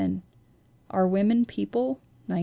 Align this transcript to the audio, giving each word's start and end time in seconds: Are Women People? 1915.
Are 0.89 1.07
Women 1.07 1.45
People? 1.45 1.99
1915. 2.25 2.39